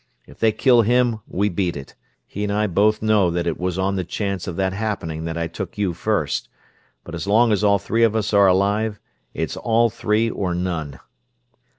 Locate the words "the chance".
3.97-4.47